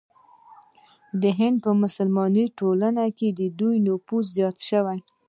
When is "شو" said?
4.67-4.83